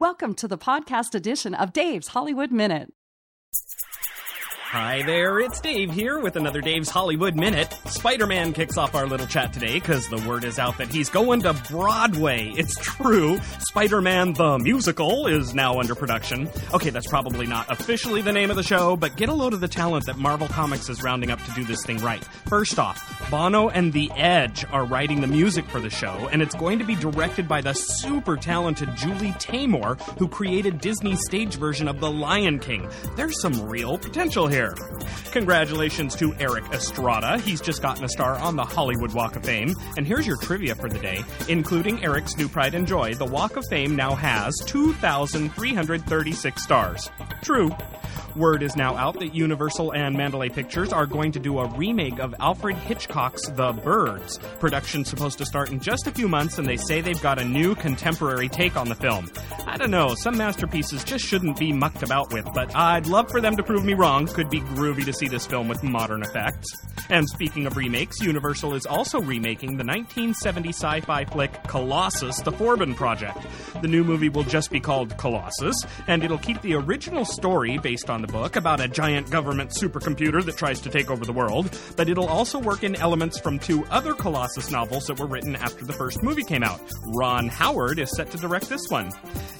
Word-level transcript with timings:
Welcome 0.00 0.34
to 0.34 0.46
the 0.46 0.56
podcast 0.56 1.16
edition 1.16 1.54
of 1.54 1.72
Dave's 1.72 2.08
Hollywood 2.08 2.52
Minute. 2.52 2.92
Hi 4.70 5.02
there, 5.02 5.40
it's 5.40 5.62
Dave 5.62 5.90
here 5.90 6.18
with 6.18 6.36
another 6.36 6.60
Dave's 6.60 6.90
Hollywood 6.90 7.34
Minute. 7.34 7.74
Spider 7.86 8.26
Man 8.26 8.52
kicks 8.52 8.76
off 8.76 8.94
our 8.94 9.06
little 9.06 9.26
chat 9.26 9.50
today 9.50 9.72
because 9.72 10.06
the 10.08 10.22
word 10.28 10.44
is 10.44 10.58
out 10.58 10.76
that 10.76 10.88
he's 10.88 11.08
going 11.08 11.40
to 11.44 11.54
Broadway. 11.70 12.52
It's 12.54 12.74
true. 12.74 13.40
Spider 13.60 14.02
Man 14.02 14.34
the 14.34 14.58
Musical 14.58 15.26
is 15.26 15.54
now 15.54 15.80
under 15.80 15.94
production. 15.94 16.50
Okay, 16.74 16.90
that's 16.90 17.06
probably 17.06 17.46
not 17.46 17.72
officially 17.72 18.20
the 18.20 18.30
name 18.30 18.50
of 18.50 18.56
the 18.56 18.62
show, 18.62 18.94
but 18.94 19.16
get 19.16 19.30
a 19.30 19.32
load 19.32 19.54
of 19.54 19.62
the 19.62 19.68
talent 19.68 20.04
that 20.04 20.18
Marvel 20.18 20.48
Comics 20.48 20.90
is 20.90 21.02
rounding 21.02 21.30
up 21.30 21.42
to 21.44 21.50
do 21.52 21.64
this 21.64 21.82
thing 21.86 21.96
right. 22.00 22.22
First 22.46 22.78
off, 22.78 23.30
Bono 23.30 23.70
and 23.70 23.90
The 23.90 24.10
Edge 24.16 24.66
are 24.70 24.84
writing 24.84 25.22
the 25.22 25.28
music 25.28 25.64
for 25.64 25.80
the 25.80 25.88
show, 25.88 26.28
and 26.30 26.42
it's 26.42 26.54
going 26.54 26.78
to 26.78 26.84
be 26.84 26.94
directed 26.94 27.48
by 27.48 27.62
the 27.62 27.72
super 27.72 28.36
talented 28.36 28.94
Julie 28.96 29.32
Taymor, 29.32 29.98
who 30.18 30.28
created 30.28 30.82
Disney's 30.82 31.24
stage 31.24 31.54
version 31.54 31.88
of 31.88 32.00
The 32.00 32.10
Lion 32.10 32.58
King. 32.58 32.86
There's 33.16 33.40
some 33.40 33.66
real 33.66 33.96
potential 33.96 34.46
here 34.46 34.57
Congratulations 35.32 36.16
to 36.16 36.34
Erik 36.34 36.64
Estrada. 36.72 37.38
He's 37.38 37.60
just 37.60 37.82
gotten 37.82 38.04
a 38.04 38.08
star 38.08 38.34
on 38.36 38.56
the 38.56 38.64
Hollywood 38.64 39.12
Walk 39.12 39.36
of 39.36 39.44
Fame. 39.44 39.74
And 39.96 40.06
here's 40.06 40.26
your 40.26 40.36
trivia 40.36 40.74
for 40.74 40.88
the 40.88 40.98
day. 40.98 41.22
Including 41.48 42.02
Erik's 42.02 42.36
new 42.36 42.48
pride 42.48 42.74
and 42.74 42.86
joy, 42.86 43.14
the 43.14 43.24
Walk 43.24 43.56
of 43.56 43.64
Fame 43.70 43.94
now 43.94 44.14
has 44.14 44.54
2,336 44.66 46.62
stars. 46.62 47.10
True. 47.42 47.70
Word 48.36 48.62
is 48.62 48.76
now 48.76 48.94
out 48.96 49.18
that 49.18 49.34
Universal 49.34 49.92
and 49.92 50.16
Mandalay 50.16 50.48
Pictures 50.48 50.92
are 50.92 51.06
going 51.06 51.32
to 51.32 51.40
do 51.40 51.58
a 51.58 51.66
remake 51.76 52.20
of 52.20 52.34
Alfred 52.38 52.76
Hitchcock's 52.76 53.48
The 53.48 53.72
Birds. 53.72 54.38
Production's 54.60 55.08
supposed 55.08 55.38
to 55.38 55.46
start 55.46 55.70
in 55.70 55.80
just 55.80 56.06
a 56.06 56.12
few 56.12 56.28
months, 56.28 56.58
and 56.58 56.66
they 56.66 56.76
say 56.76 57.00
they've 57.00 57.20
got 57.20 57.40
a 57.40 57.44
new 57.44 57.74
contemporary 57.74 58.48
take 58.48 58.76
on 58.76 58.88
the 58.88 58.94
film. 58.94 59.30
I 59.70 59.76
don't 59.76 59.90
know, 59.90 60.14
some 60.14 60.38
masterpieces 60.38 61.04
just 61.04 61.26
shouldn't 61.26 61.58
be 61.58 61.72
mucked 61.74 62.02
about 62.02 62.32
with, 62.32 62.46
but 62.54 62.74
I'd 62.74 63.06
love 63.06 63.30
for 63.30 63.42
them 63.42 63.54
to 63.58 63.62
prove 63.62 63.84
me 63.84 63.92
wrong. 63.92 64.26
Could 64.26 64.48
be 64.48 64.62
groovy 64.62 65.04
to 65.04 65.12
see 65.12 65.28
this 65.28 65.46
film 65.46 65.68
with 65.68 65.82
modern 65.82 66.22
effects. 66.22 66.66
And 67.10 67.28
speaking 67.28 67.66
of 67.66 67.76
remakes, 67.76 68.18
Universal 68.20 68.74
is 68.74 68.86
also 68.86 69.20
remaking 69.20 69.76
the 69.76 69.84
1970 69.84 70.70
sci 70.70 71.00
fi 71.02 71.24
flick 71.26 71.62
Colossus 71.64 72.40
The 72.40 72.50
Forbin 72.50 72.96
Project. 72.96 73.38
The 73.82 73.88
new 73.88 74.04
movie 74.04 74.30
will 74.30 74.42
just 74.42 74.70
be 74.70 74.80
called 74.80 75.16
Colossus, 75.18 75.76
and 76.06 76.24
it'll 76.24 76.38
keep 76.38 76.62
the 76.62 76.74
original 76.74 77.26
story 77.26 77.76
based 77.76 78.08
on 78.08 78.22
the 78.22 78.28
book 78.28 78.56
about 78.56 78.80
a 78.80 78.88
giant 78.88 79.30
government 79.30 79.70
supercomputer 79.70 80.42
that 80.46 80.56
tries 80.56 80.80
to 80.80 80.88
take 80.88 81.10
over 81.10 81.26
the 81.26 81.32
world, 81.32 81.78
but 81.94 82.08
it'll 82.08 82.28
also 82.28 82.58
work 82.58 82.84
in 82.84 82.96
elements 82.96 83.38
from 83.38 83.58
two 83.58 83.84
other 83.90 84.14
Colossus 84.14 84.70
novels 84.70 85.06
that 85.08 85.18
were 85.18 85.26
written 85.26 85.56
after 85.56 85.84
the 85.84 85.92
first 85.92 86.22
movie 86.22 86.44
came 86.44 86.62
out. 86.62 86.80
Ron 87.14 87.48
Howard 87.48 87.98
is 87.98 88.10
set 88.16 88.30
to 88.30 88.38
direct 88.38 88.70
this 88.70 88.86
one. 88.88 89.10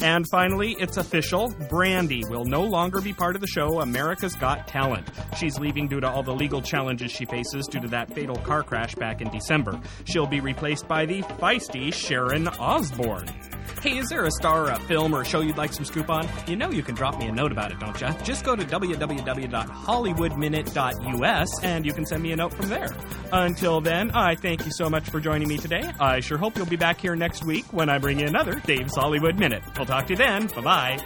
And 0.00 0.24
finally, 0.30 0.76
it's 0.78 0.96
official 0.96 1.52
Brandy 1.68 2.22
will 2.28 2.44
no 2.44 2.62
longer 2.62 3.00
be 3.00 3.12
part 3.12 3.34
of 3.34 3.40
the 3.40 3.48
show 3.48 3.80
America's 3.80 4.34
Got 4.36 4.68
Talent. 4.68 5.08
She's 5.36 5.58
leaving 5.58 5.88
due 5.88 6.00
to 6.00 6.08
all 6.08 6.22
the 6.22 6.34
legal 6.34 6.62
challenges 6.62 7.10
she 7.10 7.24
faces 7.24 7.66
due 7.66 7.80
to 7.80 7.88
that 7.88 8.14
fatal 8.14 8.36
car 8.36 8.62
crash 8.62 8.94
back 8.94 9.20
in 9.20 9.28
December. 9.30 9.80
She'll 10.04 10.26
be 10.26 10.40
replaced 10.40 10.86
by 10.86 11.06
the 11.06 11.22
feisty 11.22 11.92
Sharon 11.92 12.46
Osbourne. 12.48 13.28
Hey, 13.80 13.98
is 13.98 14.08
there 14.08 14.24
a 14.24 14.30
star, 14.32 14.66
or 14.66 14.70
a 14.70 14.78
film, 14.80 15.14
or 15.14 15.22
a 15.22 15.24
show 15.24 15.38
you'd 15.40 15.56
like 15.56 15.72
some 15.72 15.84
scoop 15.84 16.10
on? 16.10 16.28
You 16.48 16.56
know 16.56 16.70
you 16.70 16.82
can 16.82 16.96
drop 16.96 17.16
me 17.18 17.28
a 17.28 17.32
note 17.32 17.52
about 17.52 17.70
it, 17.70 17.78
don't 17.78 17.98
you? 18.00 18.08
Just 18.24 18.44
go 18.44 18.56
to 18.56 18.64
www.hollywoodminute.us 18.64 21.62
and 21.62 21.86
you 21.86 21.92
can 21.92 22.04
send 22.04 22.20
me 22.22 22.32
a 22.32 22.36
note 22.36 22.52
from 22.54 22.68
there. 22.68 22.88
Until 23.32 23.80
then, 23.80 24.10
I 24.12 24.34
thank 24.34 24.66
you 24.66 24.72
so 24.72 24.90
much 24.90 25.08
for 25.10 25.20
joining 25.20 25.46
me 25.48 25.58
today. 25.58 25.88
I 26.00 26.18
sure 26.20 26.38
hope 26.38 26.56
you'll 26.56 26.66
be 26.66 26.74
back 26.76 27.00
here 27.00 27.14
next 27.14 27.44
week 27.44 27.72
when 27.72 27.88
I 27.88 27.98
bring 27.98 28.18
you 28.18 28.26
another 28.26 28.56
Dave's 28.66 28.96
Hollywood 28.96 29.38
Minute. 29.38 29.62
We'll 29.76 29.86
talk 29.86 30.06
to 30.06 30.12
you 30.12 30.16
then. 30.16 30.48
Bye 30.48 30.60
bye. 30.60 30.98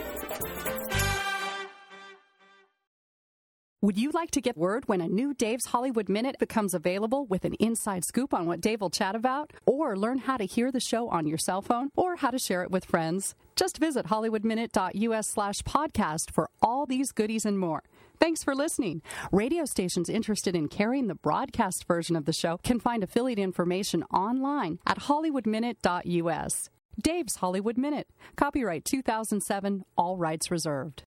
Would 3.84 3.98
you 3.98 4.12
like 4.12 4.30
to 4.30 4.40
get 4.40 4.56
word 4.56 4.84
when 4.86 5.00
a 5.00 5.08
new 5.08 5.34
Dave's 5.34 5.66
Hollywood 5.66 6.08
Minute 6.08 6.36
becomes 6.38 6.72
available 6.72 7.26
with 7.26 7.44
an 7.44 7.54
inside 7.54 8.04
scoop 8.04 8.32
on 8.32 8.46
what 8.46 8.60
Dave 8.60 8.80
will 8.80 8.90
chat 8.90 9.16
about? 9.16 9.52
Or 9.66 9.96
learn 9.96 10.18
how 10.18 10.36
to 10.36 10.44
hear 10.44 10.70
the 10.70 10.78
show 10.78 11.08
on 11.08 11.26
your 11.26 11.36
cell 11.36 11.62
phone? 11.62 11.90
Or 11.96 12.14
how 12.14 12.30
to 12.30 12.38
share 12.38 12.62
it 12.62 12.70
with 12.70 12.84
friends? 12.84 13.34
Just 13.56 13.78
visit 13.78 14.06
hollywoodminute.us 14.06 15.26
slash 15.26 15.62
podcast 15.62 16.30
for 16.30 16.48
all 16.62 16.86
these 16.86 17.10
goodies 17.10 17.44
and 17.44 17.58
more. 17.58 17.82
Thanks 18.20 18.44
for 18.44 18.54
listening. 18.54 19.02
Radio 19.32 19.64
stations 19.64 20.08
interested 20.08 20.54
in 20.54 20.68
carrying 20.68 21.08
the 21.08 21.16
broadcast 21.16 21.84
version 21.88 22.14
of 22.14 22.24
the 22.24 22.32
show 22.32 22.58
can 22.58 22.78
find 22.78 23.02
affiliate 23.02 23.40
information 23.40 24.04
online 24.14 24.78
at 24.86 25.00
hollywoodminute.us. 25.00 26.70
Dave's 27.02 27.34
Hollywood 27.34 27.76
Minute. 27.76 28.06
Copyright 28.36 28.84
2007, 28.84 29.84
all 29.98 30.16
rights 30.18 30.52
reserved. 30.52 31.02